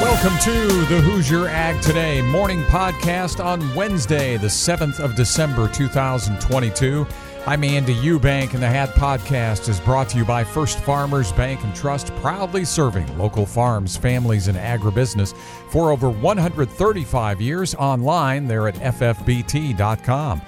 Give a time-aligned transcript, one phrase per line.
[0.00, 7.06] Welcome to the Hoosier Ag Today morning podcast on Wednesday, the 7th of December 2022.
[7.46, 11.62] I'm Andy Eubank, and the Hat Podcast is brought to you by First Farmers Bank
[11.64, 15.36] and Trust, proudly serving local farms, families, and agribusiness
[15.70, 18.46] for over 135 years online.
[18.46, 20.40] They're at ffbt.com.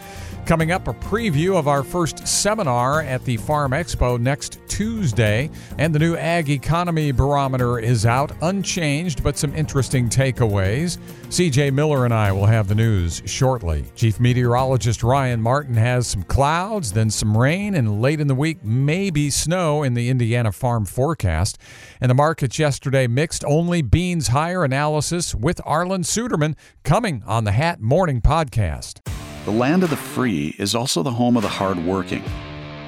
[0.45, 5.49] Coming up, a preview of our first seminar at the Farm Expo next Tuesday.
[5.79, 10.99] And the new Ag Economy Barometer is out, unchanged, but some interesting takeaways.
[11.29, 13.85] CJ Miller and I will have the news shortly.
[13.95, 18.65] Chief Meteorologist Ryan Martin has some clouds, then some rain, and late in the week,
[18.65, 21.57] maybe snow in the Indiana farm forecast.
[22.01, 27.53] And the markets yesterday mixed only beans higher analysis with Arlan Suderman coming on the
[27.53, 28.99] Hat Morning Podcast.
[29.45, 32.23] The land of the free is also the home of the hardworking.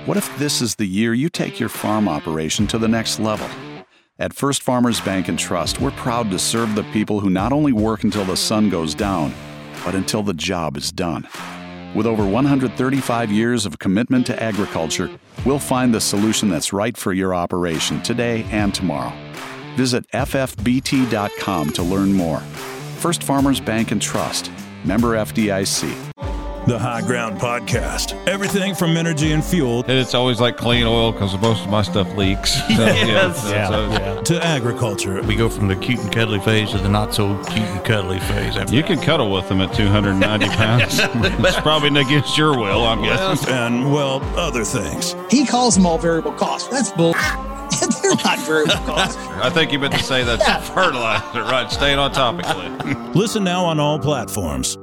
[0.05, 3.49] What if this is the year you take your farm operation to the next level?
[4.21, 7.73] At First Farmers Bank and Trust, we're proud to serve the people who not only
[7.73, 9.35] work until the sun goes down,
[9.85, 11.27] but until the job is done.
[11.93, 15.11] With over 135 years of commitment to agriculture,
[15.45, 19.13] we'll find the solution that's right for your operation today and tomorrow.
[19.75, 22.39] Visit ffbt.com to learn more.
[22.99, 24.53] First Farmers Bank and Trust,
[24.85, 26.14] member FDIC.
[26.67, 28.15] The High Ground Podcast.
[28.27, 29.81] Everything from energy and fuel.
[29.81, 32.55] And it's always like clean oil because most of my stuff leaks.
[32.55, 33.45] So, yes.
[33.51, 34.21] yeah, so- yeah.
[34.23, 35.21] To agriculture.
[35.23, 38.19] We go from the cute and cuddly phase to the not so cute and cuddly
[38.21, 38.57] phase.
[38.57, 38.89] After You that.
[38.89, 40.99] can cuddle with them at 290 pounds.
[41.01, 43.53] it's probably against your will, I'm guessing.
[43.53, 45.15] And, well, other things.
[45.31, 46.69] He calls them all variable costs.
[46.69, 47.13] That's bull.
[48.03, 49.17] They're not variable costs.
[49.19, 51.71] I think you meant to say that's fertilizer, right?
[51.71, 52.47] Staying on topic,
[53.15, 54.79] Listen now on all platforms.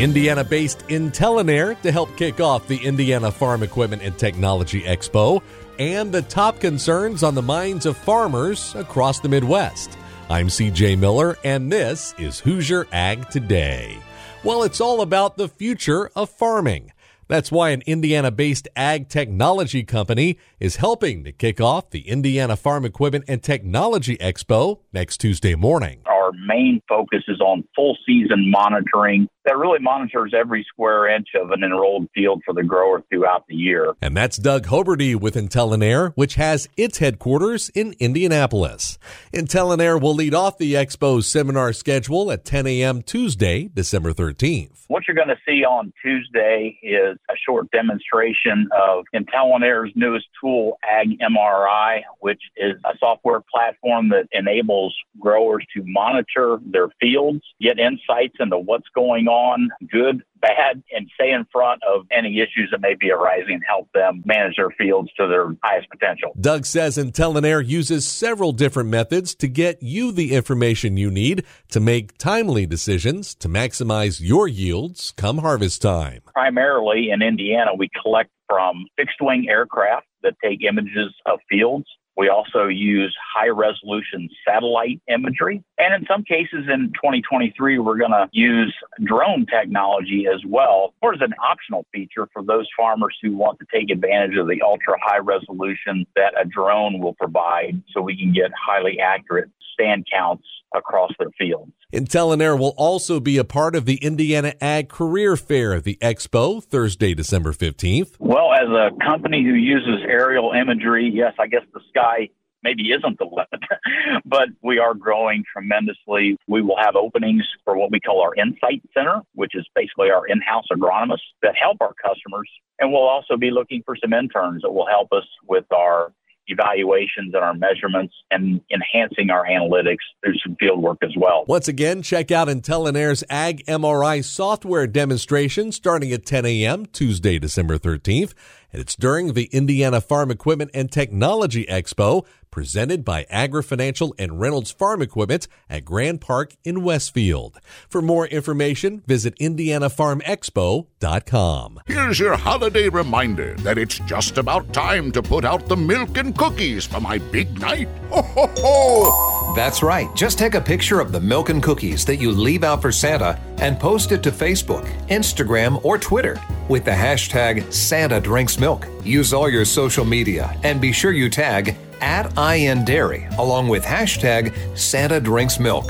[0.00, 5.42] Indiana based IntelinAir to help kick off the Indiana Farm Equipment and Technology Expo
[5.78, 9.98] and the top concerns on the minds of farmers across the Midwest.
[10.30, 13.98] I'm CJ Miller, and this is Hoosier Ag Today.
[14.42, 16.92] Well, it's all about the future of farming.
[17.28, 22.56] That's why an Indiana based ag technology company is helping to kick off the Indiana
[22.56, 26.00] Farm Equipment and Technology Expo next Tuesday morning.
[26.30, 31.50] Our main focus is on full season monitoring that really monitors every square inch of
[31.50, 33.94] an enrolled field for the grower throughout the year.
[34.02, 38.98] And that's Doug Hoberty with IntelinAir, which has its headquarters in Indianapolis.
[39.34, 43.02] IntelinAir will lead off the Expo's seminar schedule at 10 a.m.
[43.02, 44.84] Tuesday, December 13th.
[44.88, 50.78] What you're going to see on Tuesday is a short demonstration of IntelinAir's newest tool,
[50.84, 56.19] Ag MRI, which is a software platform that enables growers to monitor
[56.64, 62.06] their fields, get insights into what's going on, good, bad, and stay in front of
[62.10, 65.88] any issues that may be arising and help them manage their fields to their highest
[65.90, 66.32] potential.
[66.40, 71.80] Doug says IntelinAir uses several different methods to get you the information you need to
[71.80, 76.22] make timely decisions to maximize your yields come harvest time.
[76.32, 81.86] Primarily in Indiana, we collect from fixed wing aircraft that take images of fields.
[82.20, 85.64] We also use high resolution satellite imagery.
[85.78, 91.14] And in some cases in 2023, we're going to use drone technology as well, or
[91.14, 94.98] as an optional feature for those farmers who want to take advantage of the ultra
[95.02, 100.44] high resolution that a drone will provide so we can get highly accurate stand counts
[100.74, 101.72] across their fields.
[101.92, 107.14] IntelinAir will also be a part of the Indiana Ag Career Fair, the Expo, Thursday,
[107.14, 108.14] December 15th.
[108.18, 112.28] Well, as a company who uses aerial imagery, yes, I guess the sky
[112.62, 113.62] maybe isn't the limit,
[114.24, 116.36] but we are growing tremendously.
[116.46, 120.26] We will have openings for what we call our Insight Center, which is basically our
[120.26, 122.50] in house agronomists that help our customers.
[122.78, 126.12] And we'll also be looking for some interns that will help us with our
[126.50, 131.44] evaluations and our measurements and enhancing our analytics through some field work as well.
[131.46, 136.86] Once again, check out IntelinAir's Ag MRI software demonstration starting at 10 a.m.
[136.86, 138.34] Tuesday, December 13th.
[138.72, 144.70] And it's during the Indiana Farm Equipment and Technology Expo presented by AgriFinancial and Reynolds
[144.72, 147.60] Farm Equipment at Grand Park in Westfield.
[147.88, 151.80] For more information, visit IndianaFarmExpo.com.
[151.86, 156.36] Here's your holiday reminder that it's just about time to put out the milk and
[156.36, 157.86] cookies for my big night.
[158.10, 159.54] Ho, ho, ho!
[159.54, 160.12] That's right.
[160.16, 163.38] Just take a picture of the milk and cookies that you leave out for Santa
[163.58, 168.86] and post it to Facebook, Instagram, or Twitter with the hashtag Santa Drinks Milk.
[169.02, 173.82] Use all your social media and be sure you tag at IN Dairy along with
[173.82, 175.86] hashtag Santa Drinks Milk.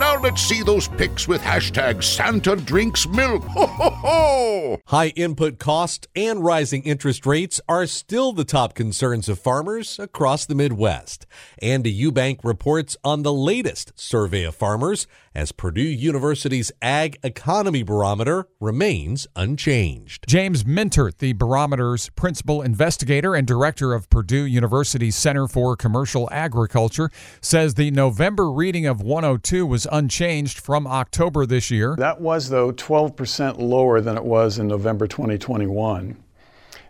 [0.00, 3.44] Now Let's see those pics with hashtag Santa Drinks Milk.
[3.44, 4.80] Ho, ho, ho!
[4.86, 10.44] High input costs and rising interest rates are still the top concerns of farmers across
[10.44, 11.26] the Midwest.
[11.62, 15.06] And Andy Eubank reports on the latest survey of farmers
[15.36, 20.24] as Purdue University's Ag Economy Barometer remains unchanged.
[20.26, 27.10] James Mintert, the barometer's principal investigator and director of Purdue University's Center for Commercial Agriculture,
[27.42, 31.94] says the November reading of 102 was unchanged from October this year.
[31.96, 36.16] That was, though, 12% lower than it was in November 2021.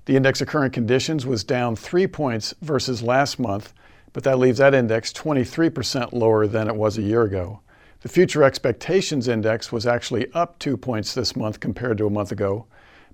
[0.04, 3.74] The index of current conditions was down three points versus last month,
[4.12, 7.60] but that leaves that index 23% lower than it was a year ago.
[8.02, 12.30] The Future Expectations Index was actually up two points this month compared to a month
[12.30, 12.66] ago,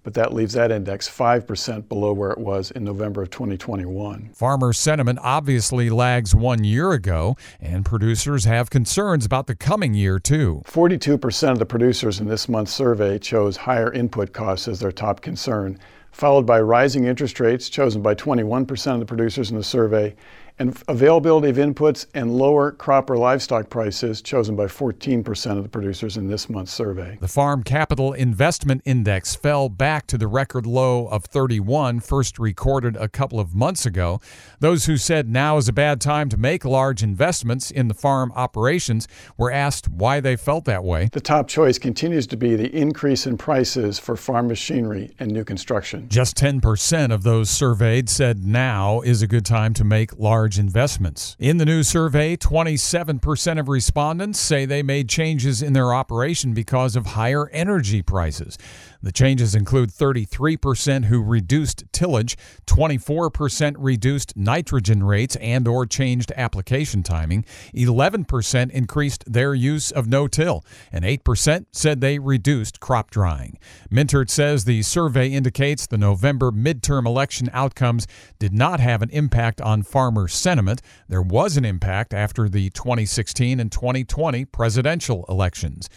[0.02, 4.30] but that leaves that index 5% below where it was in November of 2021.
[4.34, 10.18] Farmer sentiment obviously lags one year ago, and producers have concerns about the coming year,
[10.18, 10.62] too.
[10.66, 15.20] 42% of the producers in this month's survey chose higher input costs as their top
[15.20, 15.78] concern,
[16.10, 20.12] followed by rising interest rates, chosen by 21% of the producers in the survey,
[20.58, 25.68] and availability of inputs and lower crop or livestock prices, chosen by 14% of the
[25.68, 27.18] producers in this month's survey.
[27.20, 32.96] The Farm Capital Investment Index fell back to the record low of 31, first recorded
[32.96, 34.20] a couple of months ago.
[34.60, 38.32] Those who said now is a bad time to make large investments in the farm
[38.34, 41.08] operations were asked why they felt that way.
[41.12, 45.44] The top choice continues to be the increase in prices for farm machinery and new
[45.44, 46.08] construction.
[46.08, 50.58] Just 10% of those surveyed said now is a good time to make large large
[50.58, 51.36] investments.
[51.38, 56.96] In the new survey, 27% of respondents say they made changes in their operation because
[56.96, 58.58] of higher energy prices.
[59.02, 62.36] The changes include 33% who reduced tillage,
[62.66, 67.44] 24% reduced nitrogen rates and or changed application timing,
[67.74, 73.58] 11% increased their use of no-till, and 8% said they reduced crop drying.
[73.90, 78.06] Mintert says the survey indicates the November midterm election outcomes
[78.38, 80.82] did not have an impact on farmer sentiment.
[81.08, 85.88] There was an impact after the 2016 and 2020 presidential elections.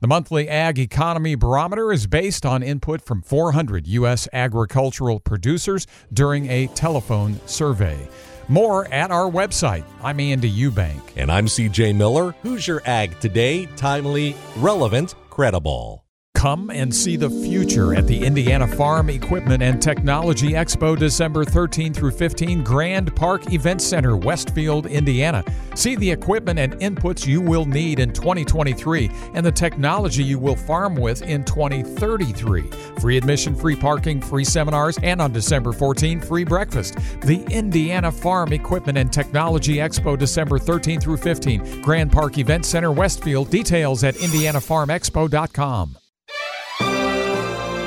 [0.00, 4.28] The monthly Ag Economy Barometer is based on input from 400 U.S.
[4.32, 8.08] agricultural producers during a telephone survey.
[8.48, 9.84] More at our website.
[10.02, 11.00] I'm Andy Eubank.
[11.16, 12.32] And I'm CJ Miller.
[12.42, 13.66] Hoosier Ag Today?
[13.76, 16.03] Timely, relevant, credible.
[16.44, 21.94] Come and see the future at the Indiana Farm Equipment and Technology Expo December 13
[21.94, 25.42] through 15, Grand Park Event Center, Westfield, Indiana.
[25.74, 30.54] See the equipment and inputs you will need in 2023 and the technology you will
[30.54, 32.60] farm with in 2033.
[33.00, 36.98] Free admission, free parking, free seminars, and on December 14, free breakfast.
[37.22, 42.92] The Indiana Farm Equipment and Technology Expo December 13 through 15, Grand Park Event Center,
[42.92, 43.48] Westfield.
[43.48, 45.96] Details at indianafarmexpo.com.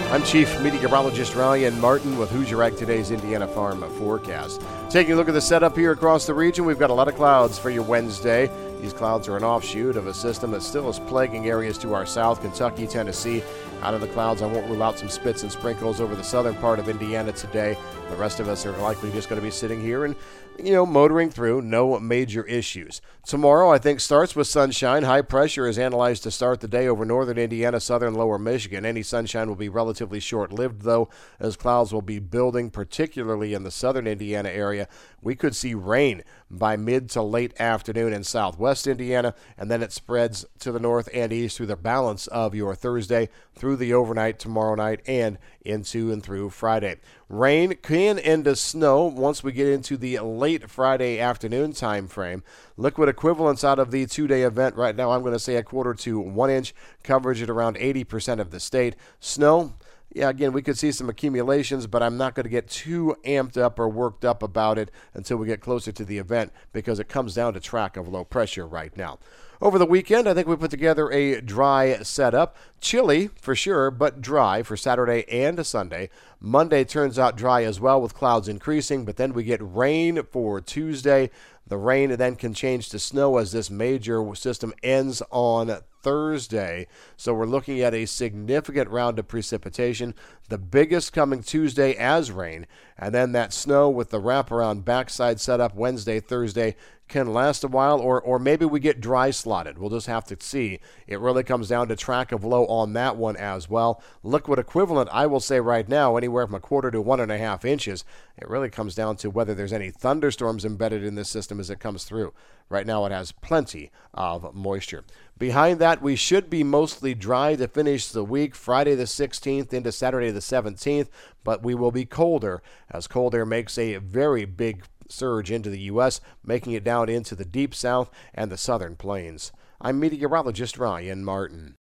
[0.10, 4.62] I'm Chief Meteorologist Ryan Martin with Hoosier Ag Today's Indiana Farm Forecast.
[4.90, 7.16] Taking a look at the setup here across the region, we've got a lot of
[7.16, 8.50] clouds for your Wednesday.
[8.80, 12.06] These clouds are an offshoot of a system that still is plaguing areas to our
[12.06, 13.44] south, Kentucky, Tennessee.
[13.82, 16.56] Out of the clouds, I won't rule out some spits and sprinkles over the southern
[16.56, 17.78] part of Indiana today.
[18.10, 20.16] The rest of us are likely just going to be sitting here and
[20.60, 23.02] you know, motoring through, no major issues.
[23.26, 25.04] Tomorrow, I think, starts with sunshine.
[25.04, 28.86] High pressure is analyzed to start the day over northern Indiana, southern lower Michigan.
[28.86, 31.10] Any sunshine will be relatively short lived, though,
[31.40, 34.88] as clouds will be building, particularly in the southern Indiana area.
[35.22, 39.92] We could see rain by mid to late afternoon in southwest Indiana, and then it
[39.92, 44.40] spreads to the north and east through the balance of your Thursday, through the overnight
[44.40, 46.98] tomorrow night, and into and through Friday.
[47.30, 52.44] Rain can end to snow once we get into the late Friday afternoon time frame.
[52.78, 55.64] Liquid equivalents out of the two day event right now, I'm going to say a
[55.64, 58.96] quarter to one inch coverage at around 80% of the state.
[59.20, 59.74] Snow,
[60.14, 63.58] yeah, again, we could see some accumulations, but I'm not going to get too amped
[63.58, 67.10] up or worked up about it until we get closer to the event because it
[67.10, 69.20] comes down to track of low pressure right now.
[69.60, 72.56] Over the weekend, I think we put together a dry setup.
[72.80, 76.10] Chilly for sure, but dry for Saturday and Sunday.
[76.40, 80.62] Monday turns out dry as well with clouds increasing, but then we get rain for
[80.62, 81.32] Tuesday.
[81.66, 86.88] The rain then can change to snow as this major system ends on Thursday.
[87.18, 90.16] So we're looking at a significant round of precipitation,
[90.48, 92.66] the biggest coming Tuesday as rain,
[92.98, 96.78] and then that snow with the wraparound backside setup Wednesday, Thursday
[97.10, 99.78] can last a while, or or maybe we get dry slotted.
[99.78, 100.80] We'll just have to see.
[101.08, 104.02] It really comes down to track of low on that one as well.
[104.24, 107.38] Liquid equivalent, I will say right now, anywhere from a quarter to one and a
[107.38, 108.06] half inches.
[108.38, 111.80] It really comes down to whether there's any thunderstorms embedded in this system as it
[111.80, 112.34] comes through.
[112.70, 115.04] Right now, it has plenty of moisture.
[115.38, 119.92] Behind that, we should be mostly dry to finish the week, Friday the 16th into
[119.92, 121.08] Saturday the 17th,
[121.44, 125.80] but we will be colder as cold air makes a very big surge into the
[125.82, 129.52] U.S., making it down into the deep south and the southern plains.
[129.80, 131.76] I'm meteorologist Ryan Martin.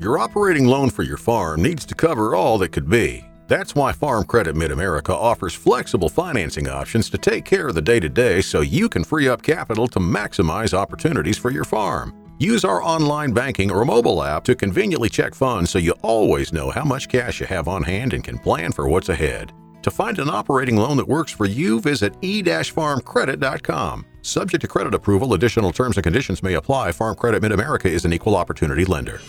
[0.00, 3.24] Your operating loan for your farm needs to cover all that could be.
[3.46, 7.82] That's why Farm Credit Mid America offers flexible financing options to take care of the
[7.82, 12.14] day to day so you can free up capital to maximize opportunities for your farm.
[12.38, 16.70] Use our online banking or mobile app to conveniently check funds so you always know
[16.70, 19.52] how much cash you have on hand and can plan for what's ahead.
[19.82, 24.06] To find an operating loan that works for you, visit e-farmcredit.com.
[24.22, 26.92] Subject to credit approval, additional terms and conditions may apply.
[26.92, 29.20] Farm Credit Mid America is an equal opportunity lender.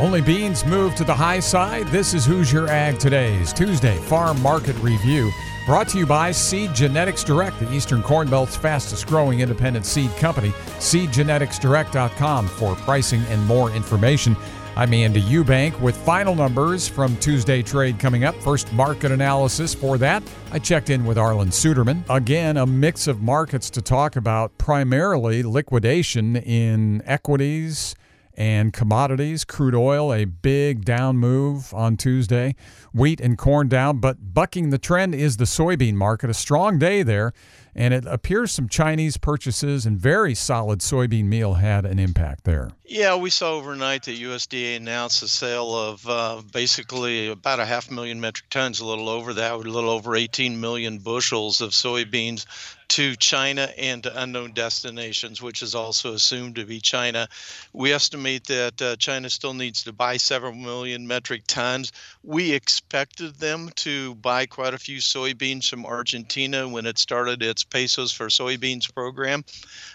[0.00, 1.86] Only beans move to the high side.
[1.88, 5.30] This is Hoosier Ag Today's Tuesday Farm Market Review.
[5.66, 10.10] Brought to you by Seed Genetics Direct, the Eastern Corn Belt's fastest growing independent seed
[10.16, 10.52] company.
[10.78, 14.34] SeedGeneticsDirect.com for pricing and more information.
[14.74, 18.34] I'm Andy Eubank with final numbers from Tuesday trade coming up.
[18.36, 20.22] First market analysis for that.
[20.50, 22.04] I checked in with Arlan Suderman.
[22.08, 27.94] Again, a mix of markets to talk about, primarily liquidation in equities
[28.34, 29.44] and commodities.
[29.44, 32.54] Crude oil, a big down move on Tuesday.
[32.92, 36.30] Wheat and corn down, but bucking the trend is the soybean market.
[36.30, 37.32] A strong day there,
[37.74, 42.70] and it appears some Chinese purchases and very solid soybean meal had an impact there.
[42.84, 47.90] Yeah, we saw overnight that USDA announced a sale of uh, basically about a half
[47.90, 52.46] million metric tons, a little over that, a little over 18 million bushels of soybeans
[52.90, 57.28] to China and to unknown destinations, which is also assumed to be China.
[57.72, 61.92] We estimate that uh, China still needs to buy several million metric tons.
[62.24, 67.62] We expected them to buy quite a few soybeans from Argentina when it started its
[67.62, 69.44] pesos for soybeans program,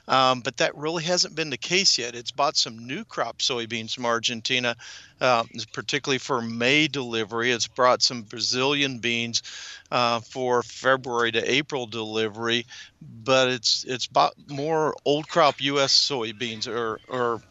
[0.07, 2.15] um, but that really hasn't been the case yet.
[2.15, 4.77] It's bought some new crop soybeans from Argentina,
[5.21, 5.43] uh,
[5.73, 7.51] particularly for May delivery.
[7.51, 9.43] It's brought some Brazilian beans
[9.91, 12.65] uh, for February to April delivery,
[13.01, 15.93] but it's it's bought more old crop U.S.
[15.93, 17.41] soybeans or or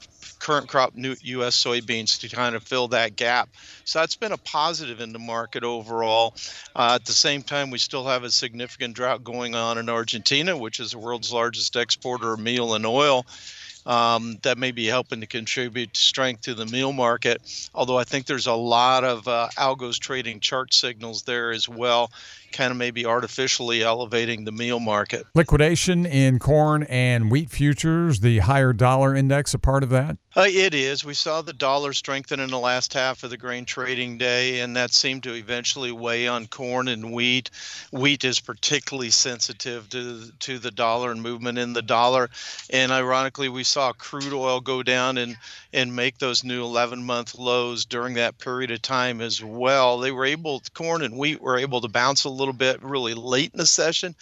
[0.44, 1.62] current crop new U.S.
[1.62, 3.48] soybeans to kind of fill that gap.
[3.84, 6.34] So that's been a positive in the market overall.
[6.76, 10.54] Uh, at the same time, we still have a significant drought going on in Argentina,
[10.54, 13.24] which is the world's largest exporter of meal and oil
[13.86, 17.68] um, that may be helping to contribute strength to the meal market.
[17.74, 22.10] Although I think there's a lot of uh, algos trading chart signals there as well,
[22.54, 25.26] kind of maybe artificially elevating the meal market.
[25.34, 30.16] Liquidation in corn and wheat futures, the higher dollar index, a part of that?
[30.36, 31.04] Uh, it is.
[31.04, 34.76] We saw the dollar strengthen in the last half of the grain trading day, and
[34.76, 37.50] that seemed to eventually weigh on corn and wheat.
[37.92, 42.30] Wheat is particularly sensitive to to the dollar and movement in the dollar,
[42.70, 45.36] and ironically, we saw crude oil go down and
[45.72, 49.98] and make those new 11 month lows during that period of time as well.
[49.98, 53.52] They were able, corn and wheat were able to bounce a little bit really late
[53.52, 54.14] in the session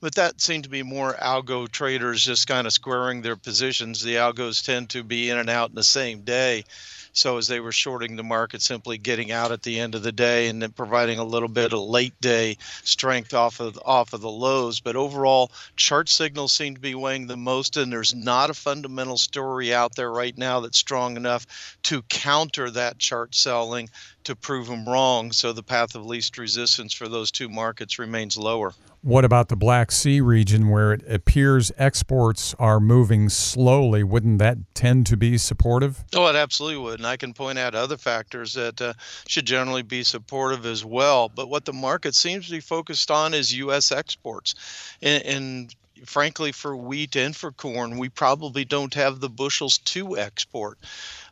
[0.00, 4.02] but that seemed to be more algo traders just kind of squaring their positions.
[4.02, 6.64] The algos tend to be in and out in the same day.
[7.12, 10.12] So as they were shorting the market, simply getting out at the end of the
[10.12, 14.20] day and then providing a little bit of late day strength off of off of
[14.20, 14.80] the lows.
[14.80, 19.16] But overall, chart signals seem to be weighing the most, and there's not a fundamental
[19.16, 23.88] story out there right now that's strong enough to counter that chart selling
[24.26, 25.30] to prove them wrong.
[25.30, 28.74] So the path of least resistance for those two markets remains lower.
[29.02, 34.02] What about the Black Sea region where it appears exports are moving slowly?
[34.02, 36.04] Wouldn't that tend to be supportive?
[36.12, 36.98] Oh, it absolutely would.
[36.98, 38.94] And I can point out other factors that uh,
[39.28, 41.28] should generally be supportive as well.
[41.28, 43.92] But what the market seems to be focused on is U.S.
[43.92, 44.56] exports.
[45.00, 50.18] and, and frankly, for wheat and for corn, we probably don't have the bushels to
[50.18, 50.78] export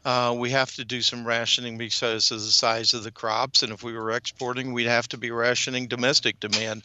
[0.04, 3.62] uh, we have to do some rationing because of the size of the crops.
[3.62, 6.82] And if we were exporting, we'd have to be rationing domestic demand.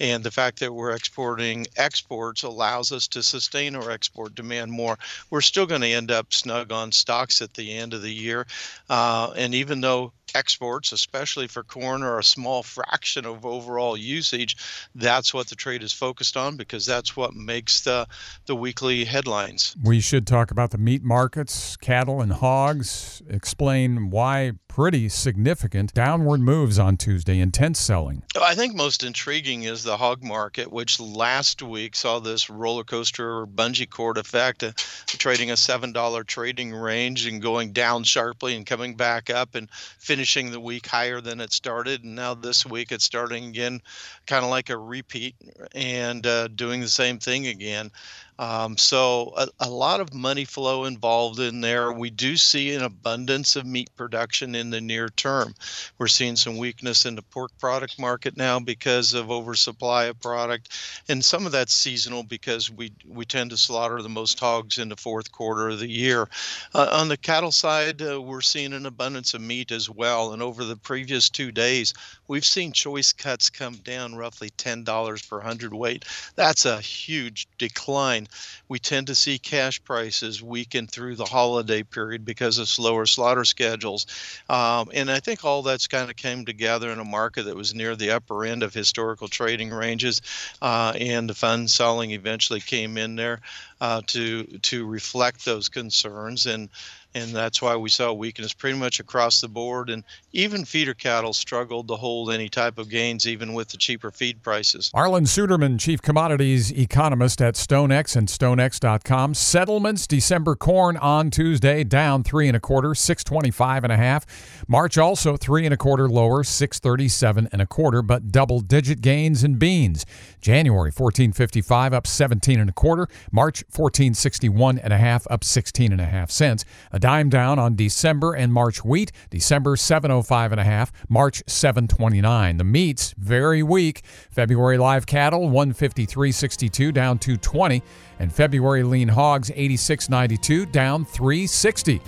[0.00, 4.98] And the fact that we're exporting exports allows us to sustain our export demand more.
[5.28, 8.46] We're still going to end up snug on stocks at the end of the year.
[8.88, 14.56] Uh, and even though exports, especially for corn, are a small fraction of overall usage.
[14.94, 18.06] That's what the trade is focused on because that's what makes the
[18.46, 19.76] the weekly headlines.
[19.82, 23.22] We should talk about the meat markets, cattle and hogs.
[23.28, 28.22] Explain why pretty significant downward moves on Tuesday, intense selling.
[28.40, 33.40] I think most intriguing is the hog market, which last week saw this roller coaster
[33.40, 34.72] or bungee cord effect, uh,
[35.08, 40.50] trading a $7 trading range and going down sharply and coming back up and finishing
[40.50, 42.02] the week higher than it started.
[42.02, 43.82] And now this week it's starting again,
[44.26, 45.34] kind of like a repeat
[45.74, 47.90] and uh, doing the same thing again.
[48.38, 51.92] Um, so a, a, lot of money flow involved in there.
[51.92, 55.54] We do see an abundance of meat production in the near term.
[55.98, 60.70] We're seeing some weakness in the pork product market now because of oversupply of product,
[61.08, 64.88] and some of that's seasonal because we we tend to slaughter the most hogs in
[64.88, 66.28] the fourth quarter of the year.
[66.74, 70.40] Uh, on the cattle side, uh, we're seeing an abundance of meat as well, and
[70.40, 71.92] over the previous two days,
[72.28, 76.06] we've seen choice cuts come down roughly ten dollars per hundredweight.
[76.34, 78.21] That's a huge decline
[78.68, 83.44] we tend to see cash prices weaken through the holiday period because of slower slaughter
[83.44, 84.06] schedules.
[84.48, 87.74] Um, and I think all that's kind of came together in a market that was
[87.74, 90.22] near the upper end of historical trading ranges.
[90.60, 93.40] Uh, and the fund selling eventually came in there
[93.80, 96.46] uh, to, to reflect those concerns.
[96.46, 96.68] And
[97.14, 99.88] and that's why we saw weakness pretty much across the board.
[99.88, 104.10] And even feeder cattle struggled to hold any type of gains, even with the cheaper
[104.10, 104.90] feed prices.
[104.94, 109.32] Arlan Suderman, chief commodities economist at StoneX and StoneX.com.
[109.32, 114.26] Settlements December corn on Tuesday down three and a quarter, six twenty-five and a half.
[114.68, 119.42] March also three and a quarter lower, six thirty-seven and a quarter, but double-digit gains
[119.42, 120.04] in beans.
[120.42, 123.08] January fourteen fifty-five up seventeen and a quarter.
[123.30, 126.64] March fourteen sixty-one and a half up sixteen and and a half cents.
[126.90, 129.10] A dime down on December and March wheat.
[129.28, 132.56] December 705 and a half, March 729.
[132.56, 134.04] The meats very weak.
[134.30, 137.82] February live cattle 153.62 down 220
[138.20, 142.00] and February lean hogs 86.92 down 360.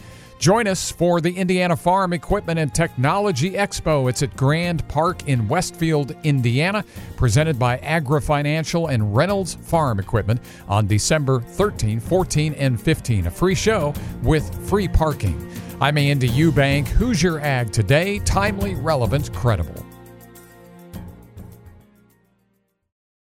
[0.44, 4.10] Join us for the Indiana Farm Equipment and Technology Expo.
[4.10, 6.84] It's at Grand Park in Westfield, Indiana,
[7.16, 13.28] presented by AgriFinancial and Reynolds Farm Equipment on December 13, 14, and 15.
[13.28, 15.50] A free show with free parking.
[15.80, 16.88] I'm Andy Eubank.
[16.88, 18.18] Hoosier Ag Today?
[18.18, 19.83] Timely, relevant, credible.